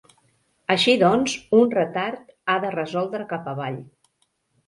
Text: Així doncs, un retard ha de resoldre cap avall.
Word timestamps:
Així 0.75 0.93
doncs, 1.01 1.33
un 1.57 1.69
retard 1.75 2.33
ha 2.53 2.55
de 2.65 2.71
resoldre 2.79 3.27
cap 3.35 3.51
avall. 3.55 3.77